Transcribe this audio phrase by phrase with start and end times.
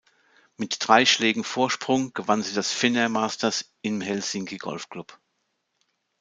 [0.57, 5.19] Mit drei Schlägen Vorsprung gewann sie das Finnair Masters im Helsinki Golfclub.